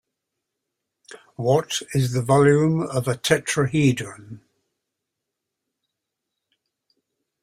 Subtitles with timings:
[1.35, 4.41] What is the volume of a tetrahedron?